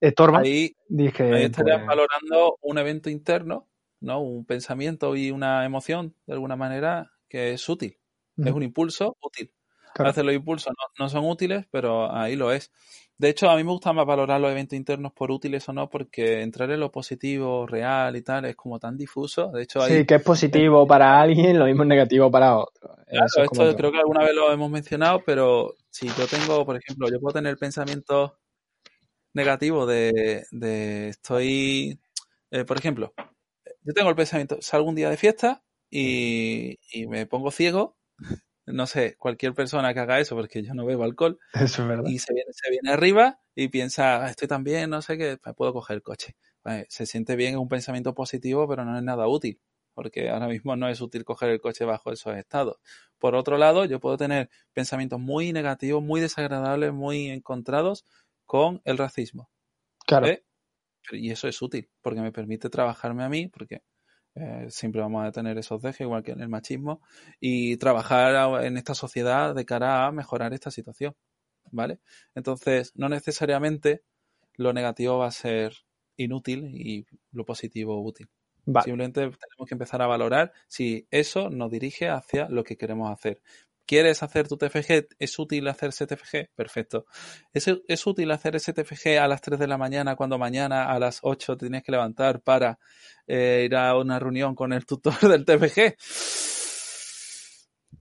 [0.00, 0.44] estorban.
[0.44, 3.66] Ahí, dije, ahí estarías pues valorando un evento interno,
[3.98, 4.20] ¿no?
[4.20, 7.98] Un pensamiento y una emoción, de alguna manera, que es útil.
[8.36, 9.50] Es un impulso útil.
[9.98, 12.70] A veces los impulsos no, son útiles, pero ahí lo es.
[13.18, 15.90] De hecho, a mí me gusta más valorar los eventos internos por útiles o no,
[15.90, 19.50] porque entrar en lo positivo, real y tal, es como tan difuso.
[19.50, 22.96] De hecho, sí, que es positivo para alguien, lo mismo es negativo para otro.
[23.08, 27.18] esto creo que alguna vez lo hemos mencionado, pero si yo tengo, por ejemplo, yo
[27.18, 28.38] puedo tener pensamiento
[29.34, 31.98] negativo de, de estoy,
[32.52, 33.14] eh, por ejemplo,
[33.82, 36.78] yo tengo el pensamiento, salgo un día de fiesta y,
[37.08, 37.96] me pongo ciego,
[38.72, 41.82] no sé, cualquier persona que haga eso, porque yo no bebo alcohol, y se
[42.34, 45.96] viene, se viene arriba y piensa, ah, estoy tan bien, no sé qué, puedo coger
[45.96, 46.36] el coche.
[46.88, 49.60] se siente bien, es un pensamiento positivo, pero no es nada útil,
[49.94, 52.78] porque ahora mismo no es útil coger el coche bajo esos estados.
[53.18, 58.04] Por otro lado, yo puedo tener pensamientos muy negativos, muy desagradables, muy encontrados
[58.44, 59.50] con el racismo.
[60.06, 60.28] Claro.
[61.10, 63.82] Y eso es útil, porque me permite trabajarme a mí, porque
[64.34, 67.02] eh, siempre vamos a tener esos dejes, igual que en el machismo,
[67.40, 71.14] y trabajar en esta sociedad de cara a mejorar esta situación,
[71.70, 72.00] ¿vale?
[72.34, 74.02] Entonces, no necesariamente
[74.54, 75.74] lo negativo va a ser
[76.16, 78.28] inútil y lo positivo útil.
[78.78, 83.42] Simplemente tenemos que empezar a valorar si eso nos dirige hacia lo que queremos hacer.
[83.88, 85.16] ¿Quieres hacer tu TFG?
[85.18, 86.50] ¿Es útil hacer ese TFG?
[86.54, 87.06] Perfecto.
[87.54, 90.98] ¿Es, ¿Es, útil hacer ese TFG a las 3 de la mañana cuando mañana a
[90.98, 92.78] las 8 tienes que levantar para
[93.26, 95.96] eh, ir a una reunión con el tutor del TFG?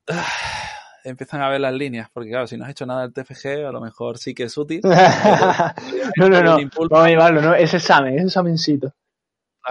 [1.05, 3.71] empiezan a ver las líneas, porque claro, si no has hecho nada del TFG, a
[3.71, 4.81] lo mejor sí que es útil.
[6.17, 6.57] no, no, no,
[6.89, 7.55] vamos a llevarlo, ¿no?
[7.55, 8.93] Ese examen, ese examencito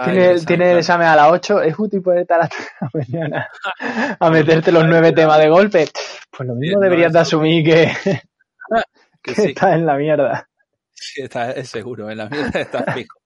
[0.05, 3.49] tiene, el examen a las 8, es útil poder estar hasta la mañana
[4.19, 5.87] a meterte los nueve temas de golpe.
[6.29, 7.91] Pues lo mismo deberías de asumir que,
[9.23, 10.47] que, estás en la mierda.
[10.93, 13.19] Sí, es seguro, en la mierda estás fijo.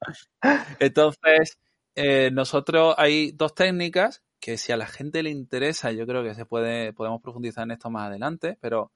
[0.80, 1.58] Entonces,
[1.96, 6.34] eh, nosotros hay dos técnicas que si a la gente le interesa, yo creo que
[6.34, 8.92] se puede, podemos profundizar en esto más adelante, pero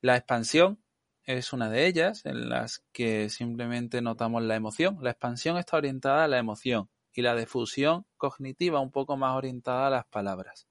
[0.00, 0.82] la expansión
[1.24, 4.98] es una de ellas en las que simplemente notamos la emoción.
[5.00, 9.86] La expansión está orientada a la emoción y la difusión cognitiva un poco más orientada
[9.86, 10.66] a las palabras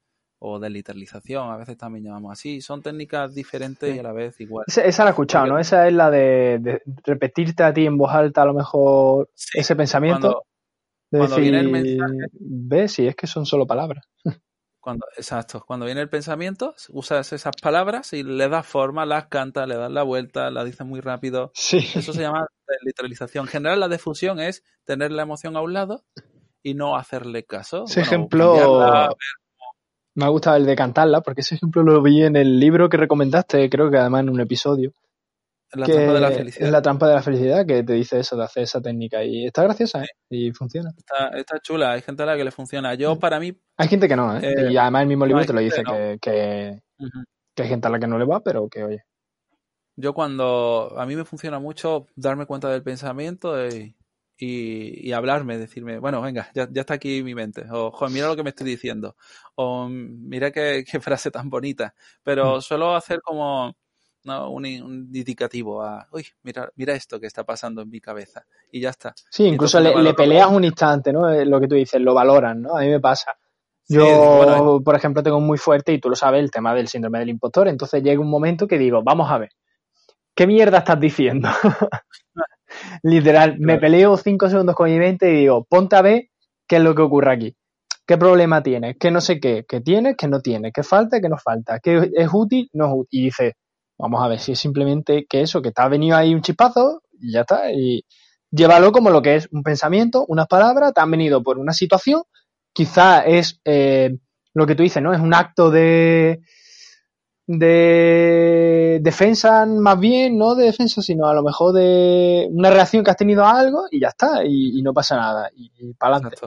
[0.45, 2.59] o de literalización, a veces también llamamos así.
[2.59, 4.65] Son técnicas diferentes y a la vez igual.
[4.67, 5.57] Esa, esa la he escuchado, ¿no?
[5.57, 9.59] Esa es la de, de, repetirte a ti en voz alta a lo mejor sí,
[9.59, 10.19] ese pensamiento.
[10.19, 10.43] Cuando,
[11.11, 12.27] de cuando decir, viene el mensaje.
[12.33, 14.05] Ves, si es que son solo palabras.
[14.81, 19.65] Cuando, exacto, cuando viene el pensamiento, usas esas palabras y le das forma, las cantas,
[19.65, 21.51] le das la vuelta, las dices muy rápido.
[21.53, 21.77] Sí.
[21.95, 22.47] Eso se llama
[22.83, 23.45] literalización.
[23.45, 26.03] En general, la difusión es tener la emoción a un lado
[26.63, 27.83] y no hacerle caso.
[27.83, 29.17] Ese bueno, ejemplo
[30.15, 32.97] me ha gustado el de cantarla, porque ese ejemplo lo vi en el libro que
[32.97, 34.91] recomendaste, creo que además en un episodio.
[35.75, 36.67] La trampa de la felicidad.
[36.67, 39.23] Es la trampa de la felicidad que te dice eso, de hacer esa técnica.
[39.23, 40.09] Y está graciosa, ¿eh?
[40.29, 40.91] Y funciona.
[40.95, 42.93] Está, está, chula, hay gente a la que le funciona.
[42.93, 43.57] Yo, para mí.
[43.77, 44.41] Hay gente que no, ¿eh?
[44.43, 45.93] eh y además el mismo libro no, te lo dice, no.
[45.93, 47.23] que, que, uh -huh.
[47.55, 49.03] que, hay gente a la que no le va, pero que, oye.
[49.95, 50.93] Yo, cuando.
[50.95, 53.95] A mí me funciona mucho darme cuenta del pensamiento y,
[54.37, 57.65] y, y hablarme, decirme, bueno, venga, ya, ya, está aquí mi mente.
[57.71, 59.15] O, joder, mira lo que me estoy diciendo.
[59.55, 61.93] O, mira qué, qué frase tan bonita.
[62.23, 62.61] Pero -huh.
[62.61, 63.75] suelo hacer como
[64.25, 64.49] ¿no?
[64.51, 68.79] Un, un, indicativo a, uy, mira, mira esto que está pasando en mi cabeza y
[68.81, 69.13] ya está.
[69.29, 71.29] Sí, incluso le, le, peleas un instante, ¿no?
[71.43, 72.77] Lo que tú dices, lo valoran, ¿no?
[72.77, 73.33] A mí me pasa.
[73.87, 76.87] Yo, sí, bueno, por ejemplo, tengo muy fuerte, y tú lo sabes, el tema del
[76.87, 77.67] síndrome del impostor.
[77.67, 79.49] Entonces llega un momento que digo, vamos a ver,
[80.33, 81.49] ¿qué mierda estás diciendo?
[83.03, 83.65] Literal, claro.
[83.65, 86.29] me peleo cinco segundos con mi mente y digo, ponte a ver
[86.67, 87.55] qué es lo que ocurre aquí.
[88.05, 88.97] ¿Qué problema tienes?
[88.99, 89.65] ¿Qué no sé qué?
[89.67, 90.15] ¿Qué tienes?
[90.17, 90.73] ¿Qué no tienes?
[90.73, 91.21] ¿Qué falta?
[91.21, 91.79] ¿Qué no falta?
[91.79, 92.69] ¿Qué es útil?
[92.73, 93.19] No es útil.
[93.21, 93.53] Y dices,
[93.97, 97.01] Vamos a ver si es simplemente que eso, que te ha venido ahí un chispazo
[97.19, 97.71] y ya está.
[97.71, 98.03] Y
[98.51, 102.23] llévalo como lo que es un pensamiento, unas palabras, te han venido por una situación,
[102.73, 104.17] quizá es eh,
[104.53, 105.13] lo que tú dices, ¿no?
[105.13, 106.41] Es un acto de,
[107.45, 113.11] de defensa más bien, no de defensa, sino a lo mejor de una reacción que
[113.11, 116.37] has tenido a algo y ya está, y, no pasa nada, y, y para adelante.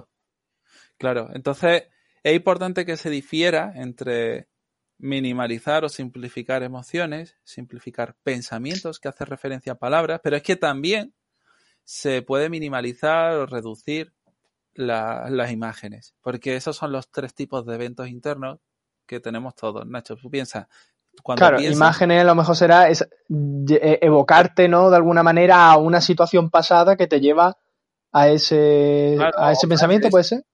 [0.97, 1.85] Claro, entonces
[2.23, 4.49] es importante que se difiera entre
[4.99, 11.15] minimalizar o simplificar emociones, simplificar pensamientos que hace referencia a palabras, pero es que también
[11.85, 14.15] se puede minimalizar o reducir
[14.75, 18.61] la, las imágenes, porque esos son los tres tipos de eventos internos
[19.07, 19.87] que tenemos todos.
[19.87, 20.67] Nacho, tú piensas.
[21.23, 24.91] Cuando claro, piensas, imágenes a lo mejor será es, evocarte, ¿no?
[24.91, 27.57] De alguna manera a una situación pasada que te lleva
[28.13, 30.45] a ese, claro, a ese pensamiento, ¿puede ser?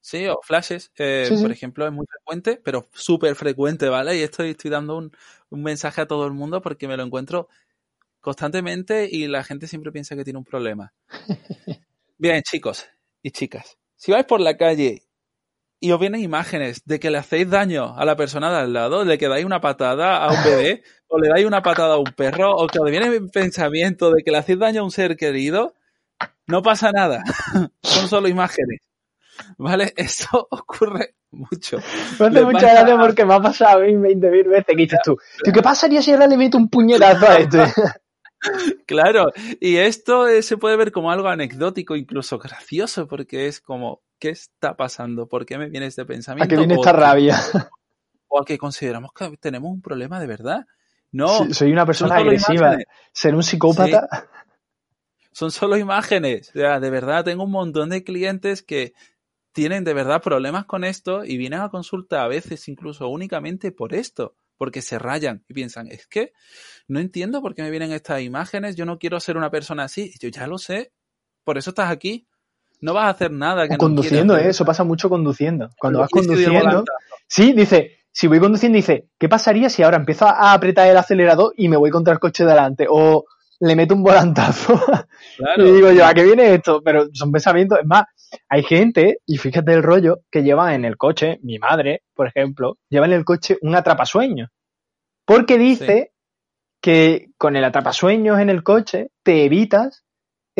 [0.00, 1.42] Sí, o flashes, eh, sí, sí.
[1.42, 4.16] por ejemplo, es muy frecuente, pero súper frecuente, ¿vale?
[4.16, 5.12] Y esto estoy dando un,
[5.50, 7.48] un, mensaje a todo el mundo porque me lo encuentro
[8.20, 10.94] constantemente y la gente siempre piensa que tiene un problema.
[12.16, 12.86] Bien, chicos
[13.22, 15.07] y chicas, si vais por la calle
[15.80, 19.04] y os vienen imágenes de que le hacéis daño a la persona de al lado,
[19.04, 22.12] le que dais una patada a un bebé, o le dais una patada a un
[22.16, 25.16] perro, o que os viene el pensamiento de que le hacéis daño a un ser
[25.16, 25.74] querido,
[26.46, 27.22] no pasa nada.
[27.82, 28.80] Son solo imágenes.
[29.56, 29.92] ¿Vale?
[29.96, 31.78] Eso ocurre mucho.
[32.18, 34.98] Me hace mucha gracia porque me ha pasado a mí 20 mil veces que dices
[35.04, 37.58] tú, ¿tú qué pasaría si ahora le meto un puñetazo a este?
[38.86, 44.02] claro, y esto eh, se puede ver como algo anecdótico, incluso gracioso, porque es como,
[44.18, 45.28] ¿qué está pasando?
[45.28, 46.46] ¿Por qué me viene este pensamiento?
[46.46, 47.36] ¿A qué viene esta o, rabia?
[48.30, 50.66] O a que consideramos que tenemos un problema de verdad.
[51.12, 51.46] No.
[51.46, 52.76] Sí, soy una persona agresiva.
[53.10, 54.06] Ser un psicópata.
[54.12, 54.18] Sí.
[55.32, 56.50] Son solo imágenes.
[56.50, 58.92] O sea, de verdad, tengo un montón de clientes que
[59.58, 63.92] tienen de verdad problemas con esto y vienen a consulta a veces incluso únicamente por
[63.92, 66.32] esto, porque se rayan y piensan, es que
[66.86, 70.12] no entiendo por qué me vienen estas imágenes, yo no quiero ser una persona así,
[70.14, 70.92] y yo ya lo sé,
[71.42, 72.28] por eso estás aquí,
[72.80, 73.68] no vas a hacer nada.
[73.68, 74.48] Que o conduciendo, ¿eh?
[74.48, 75.70] eso pasa mucho conduciendo.
[75.78, 76.84] Cuando vas conduciendo,
[77.26, 81.52] sí, dice, si voy conduciendo, dice, ¿qué pasaría si ahora empiezo a apretar el acelerador
[81.56, 82.86] y me voy contra el coche delante?
[82.88, 83.24] O
[83.60, 84.80] le meto un volantazo.
[85.36, 85.68] Claro.
[85.68, 86.82] y digo yo, ¿a qué viene esto?
[86.82, 88.06] Pero son pensamientos, es más,
[88.48, 92.76] hay gente, y fíjate el rollo, que lleva en el coche, mi madre, por ejemplo,
[92.88, 94.48] lleva en el coche un atrapasueño.
[95.24, 96.18] Porque dice sí.
[96.80, 100.02] que con el atrapasueños en el coche te evitas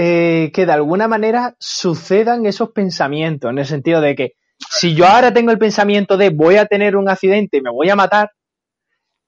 [0.00, 5.08] eh, que de alguna manera sucedan esos pensamientos, en el sentido de que si yo
[5.08, 8.30] ahora tengo el pensamiento de voy a tener un accidente y me voy a matar,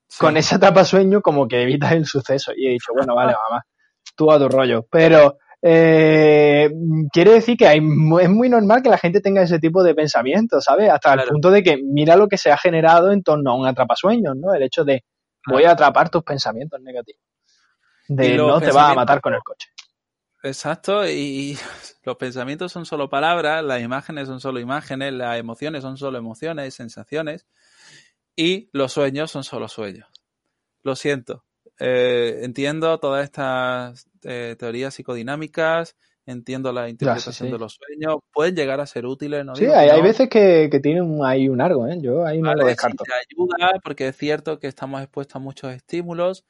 [0.06, 0.18] sí.
[0.20, 2.52] con ese atrapasueño como que evitas el suceso.
[2.56, 3.64] Y he dicho, bueno, vale, mamá,
[4.14, 4.87] tú a tu rollo.
[4.88, 6.70] Pero eh,
[7.12, 10.62] quiere decir que hay, es muy normal que la gente tenga ese tipo de pensamientos,
[10.62, 10.88] ¿sabes?
[10.88, 11.22] Hasta claro.
[11.22, 14.37] el punto de que mira lo que se ha generado en torno a un atrapasueños,
[14.37, 14.54] ¿no?
[14.54, 15.02] El hecho de
[15.48, 17.22] voy a atrapar tus pensamientos negativos.
[18.06, 19.66] De no te vas a matar con el coche.
[20.42, 21.57] Exacto, y
[22.05, 26.74] los pensamientos son solo palabras, las imágenes son solo imágenes, las emociones son solo emociones,
[26.74, 27.46] sensaciones,
[28.37, 30.09] y los sueños son solo sueños.
[30.83, 31.44] Lo siento,
[31.79, 38.81] eh, entiendo todas estas eh, teorías psicodinámicas, entiendo la interpretación de los sueños, pueden llegar
[38.81, 39.44] a ser útiles.
[39.44, 41.98] No sí, hay, veces que, tienen ahí un algo, ¿eh?
[42.00, 43.05] yo ahí no lo descarto.
[43.05, 46.44] te ayuda porque es cierto que estamos expuestos a muchos estímulos,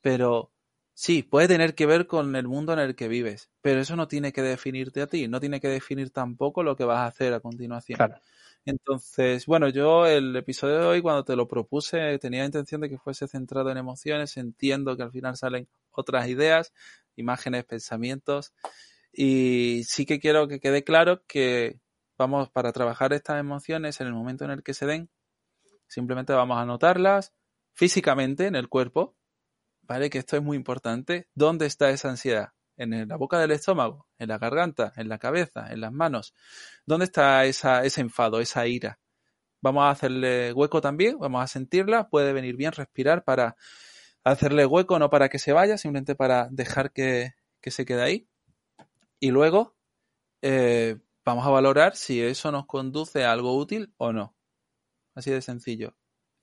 [0.00, 0.50] pero
[0.98, 4.08] sí, puede tener que ver con el mundo en el que vives, pero eso no
[4.08, 7.32] tiene que definirte a ti, no tiene que definir tampoco lo que vas a hacer
[7.34, 7.96] a continuación.
[7.98, 8.20] Claro.
[8.64, 12.90] Entonces, bueno, yo el episodio de hoy, cuando te lo propuse, tenía la intención de
[12.90, 14.36] que fuese centrado en emociones.
[14.36, 16.72] Entiendo que al final salen otras ideas,
[17.14, 18.52] imágenes, pensamientos.
[19.12, 21.78] Y sí que quiero que quede claro que
[22.18, 25.08] vamos, para trabajar estas emociones en el momento en el que se den,
[25.86, 27.32] simplemente vamos a notarlas
[27.72, 29.16] físicamente en el cuerpo,
[29.88, 30.10] ¿vale?
[30.10, 31.28] Que esto es muy importante.
[31.34, 32.50] ¿Dónde está esa ansiedad?
[32.78, 36.32] en la boca del estómago, en la garganta, en la cabeza, en las manos.
[36.86, 39.00] ¿Dónde está esa, ese enfado, esa ira?
[39.60, 43.56] Vamos a hacerle hueco también, vamos a sentirla, puede venir bien respirar para
[44.22, 48.28] hacerle hueco, no para que se vaya, simplemente para dejar que, se quede ahí.
[49.20, 49.76] Y luego
[50.42, 54.36] eh, vamos a valorar si eso nos conduce a algo útil o no.
[55.14, 55.96] Así de sencillo.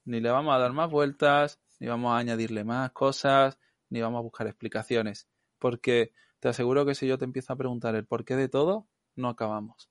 [0.03, 3.59] Ni le vamos a dar más vueltas, ni vamos a añadirle más cosas,
[3.91, 5.27] ni vamos a buscar explicaciones.
[5.59, 9.29] Porque te aseguro que si yo te empiezo a preguntar el porqué de todo, no
[9.29, 9.87] acabamos.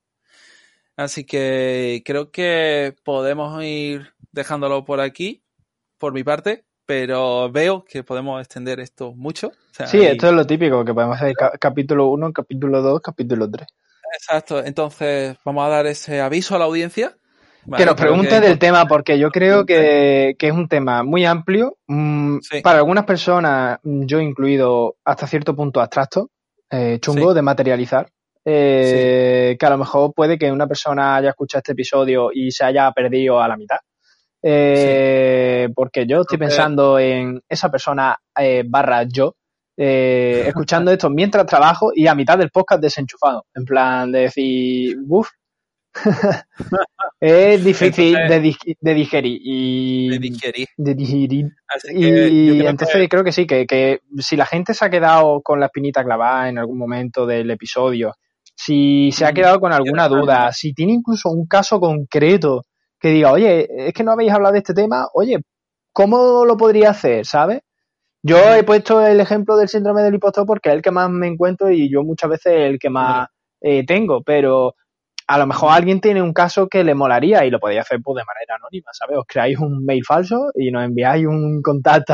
[0.97, 5.41] Así que creo que podemos ir dejándolo por aquí,
[5.97, 9.53] por mi parte, pero veo que podemos extender esto mucho.
[9.85, 13.65] sí, esto es lo típico, que podemos hacer capítulo 1, capítulo 2, capítulo 3.
[14.19, 17.15] Exacto, entonces vamos a dar ese aviso a la audiencia.
[17.77, 21.77] Que nos pregunte del tema, porque yo creo que, es un tema muy amplio.
[21.87, 26.29] Mm, para algunas personas, yo incluido hasta cierto punto abstracto,
[26.69, 28.09] eh, chungo de materializar.
[28.47, 32.63] Eh, que a lo mejor puede que una persona haya escuchado este episodio y se
[32.63, 33.77] haya perdido a la mitad.
[34.43, 38.15] Eh, porque yo estoy pensando en esa persona
[38.65, 39.33] barra yo,
[39.75, 43.45] escuchando esto mientras trabajo y a mitad del podcast desenchufado.
[43.55, 45.29] En plan de decir, uff,
[47.19, 49.39] es difícil de, digerir.
[49.41, 50.67] Y, de digerir.
[50.77, 51.51] De digerir.
[51.93, 56.03] y entonces creo que sí, que, si la gente se ha quedado con la espinita
[56.03, 58.13] clavada en algún momento del episodio,
[58.55, 62.63] si se ha mm, quedado con alguna duda, si tiene incluso un caso concreto
[62.99, 65.39] que diga, oye, es que no habéis hablado de este tema, oye,
[65.91, 67.25] ¿cómo lo podría hacer?
[67.25, 67.61] ¿Sabes?
[68.23, 71.27] Yo he puesto el ejemplo del síndrome del impostor porque es el que más me
[71.27, 73.27] encuentro y yo muchas veces el que más
[73.61, 74.73] eh, tengo, pero
[75.27, 78.17] a lo mejor alguien tiene un caso que le molaría y lo podéis hacer pues,
[78.17, 79.17] de manera anónima, ¿sabes?
[79.17, 82.13] Os creáis un mail falso y nos enviáis un contacto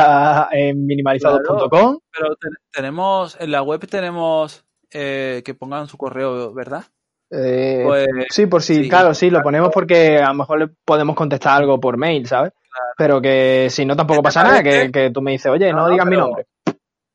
[0.52, 2.00] en minimalizados.com.
[2.12, 2.36] pero
[2.72, 6.86] tenemos, en la web tenemos eh, que pongan su correo, ¿verdad?
[7.30, 11.16] Eh, pues, sí, por si, claro, sí, lo ponemos porque a lo mejor le podemos
[11.16, 12.54] contestar algo por mail, ¿sabes?
[12.98, 16.18] Pero que si no tampoco pasa nada, que, tú me dices, oye, no, digas mi
[16.18, 16.46] nombre.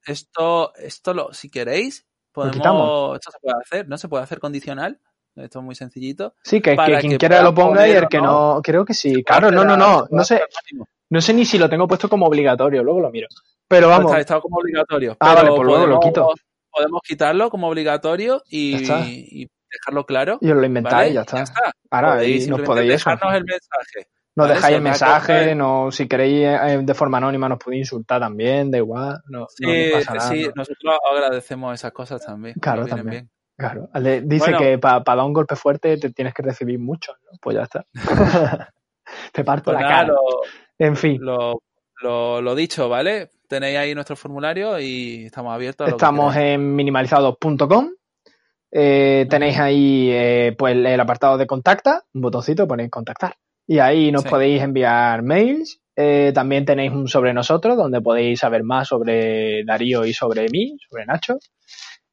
[0.04, 3.98] Esto, esto lo, si queréis, podemos, esto se puede hacer, ¿no?
[3.98, 5.00] Se puede hacer condicional.
[5.36, 6.34] Esto es muy sencillito.
[6.42, 9.22] Sí, que, quien quiera lo ponga y el que no, creo que sí.
[9.22, 10.42] Claro, no, no, no, no sé,
[11.10, 13.28] no sé ni si lo tengo puesto como obligatorio, luego lo miro.
[13.68, 14.10] Pero vamos.
[14.12, 15.16] Está, está como obligatorio.
[15.20, 16.32] Ah, vale, pues luego lo quito.
[16.70, 20.38] Podemos quitarlo como obligatorio y, dejarlo claro.
[20.40, 21.44] Y os lo inventáis, ya, está.
[21.90, 24.08] Ahora, nos podéis dejarnos el mensaje.
[24.36, 28.70] Nos dejáis el mensaje, no, si queréis eh, de forma anónima nos podéis insultar también,
[28.70, 30.28] da igual, no, sí, pasa nada.
[30.28, 32.54] Sí, nosotros agradecemos esas cosas también.
[32.60, 33.30] Claro, también.
[33.56, 33.88] Claro,
[34.24, 37.38] dice que para dar un golpe fuerte te tienes que recibir mucho, ¿no?
[37.40, 37.86] Pues ya está.
[39.32, 40.14] te parto pues la cara.
[40.78, 41.18] en fin.
[41.20, 41.62] Lo,
[42.02, 43.30] lo, dicho, ¿vale?
[43.48, 47.90] Tenéis ahí nuestro formulario y estamos abiertos a lo Estamos en minimalizados.com.
[48.70, 53.36] Eh, tenéis ahí eh, pues el apartado de contacta, un botoncito, ponéis contactar.
[53.66, 55.80] Y ahí nos podéis enviar mails.
[55.96, 60.76] Eh, también tenéis un sobre nosotros, donde podéis saber más sobre Darío y sobre mí,
[60.88, 61.38] sobre Nacho.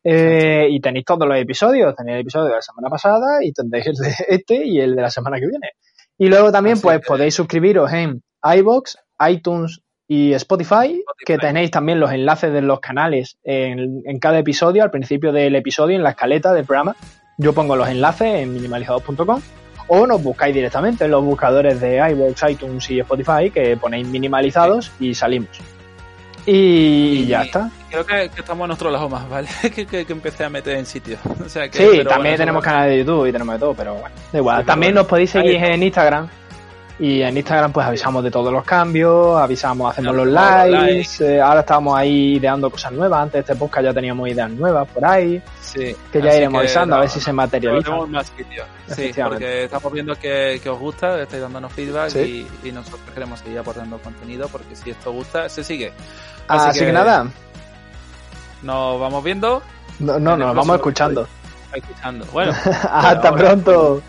[0.03, 3.87] Eh, y tenéis todos los episodios, tenéis el episodio de la semana pasada y tendréis
[3.87, 5.71] el de este y el de la semana que viene.
[6.17, 8.97] Y luego también pues podéis suscribiros en iBox,
[9.29, 14.83] iTunes y Spotify, que tenéis también los enlaces de los canales en, en, cada episodio,
[14.83, 16.95] al principio del episodio, en la escaleta del programa.
[17.37, 19.41] Yo pongo los enlaces en minimalizados.com
[19.87, 24.91] o nos buscáis directamente en los buscadores de iBox, iTunes y Spotify, que ponéis minimalizados
[24.99, 25.72] y salimos.
[26.45, 27.69] Y, ya está.
[27.89, 29.48] Creo que, estamos en otro lado más, ¿vale?
[29.75, 31.17] que, que, empecé a meter en sitio.
[31.48, 34.65] sí, también tenemos canal de YouTube y tenemos de todo, pero bueno, da igual.
[34.65, 36.27] también nos podéis seguir en Instagram.
[37.04, 41.60] Y en Instagram pues avisamos de todos los cambios, avisamos, hacemos los likes, eh, ahora
[41.60, 45.41] estamos ahí ideando cosas nuevas, antes de este podcast ya teníamos ideas nuevas por ahí,
[45.60, 47.91] sí, que ya iremos avisando a ver si se materializa.
[48.06, 48.31] más
[48.87, 53.97] Sí, porque estamos viendo que, os gusta, estáis dándonos feedback y, nosotros queremos seguir aportando
[53.97, 55.91] contenido porque si esto gusta, se sigue.
[56.47, 57.27] Así, que, nada.
[58.62, 59.62] Nos vamos viendo.
[59.99, 61.27] No, no, nos vamos escuchando.
[61.73, 62.25] escuchando.
[62.31, 62.54] Bueno,
[62.89, 64.01] hasta pronto.